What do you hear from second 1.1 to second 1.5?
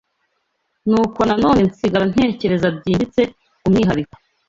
na